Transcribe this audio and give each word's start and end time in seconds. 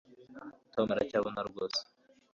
tom 0.73 0.87
aracyabona 0.93 1.39
rwose 1.49 1.81